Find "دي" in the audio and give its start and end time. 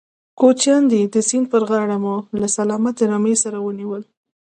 0.91-1.01